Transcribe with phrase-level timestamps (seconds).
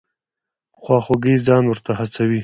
[0.73, 2.39] په خواخوږۍ ځان ورته هڅوي.